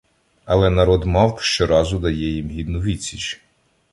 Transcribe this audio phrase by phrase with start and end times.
[0.45, 3.41] Але народ мавп щоразу дає їм гідну відсіч.